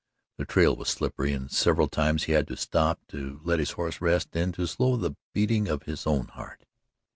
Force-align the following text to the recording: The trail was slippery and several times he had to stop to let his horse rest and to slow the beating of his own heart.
The 0.39 0.45
trail 0.45 0.75
was 0.75 0.89
slippery 0.89 1.31
and 1.31 1.51
several 1.51 1.87
times 1.87 2.23
he 2.23 2.31
had 2.31 2.47
to 2.47 2.57
stop 2.57 2.99
to 3.09 3.39
let 3.43 3.59
his 3.59 3.73
horse 3.73 4.01
rest 4.01 4.29
and 4.35 4.51
to 4.55 4.65
slow 4.65 4.95
the 4.97 5.15
beating 5.31 5.67
of 5.67 5.83
his 5.83 6.07
own 6.07 6.25
heart. 6.29 6.65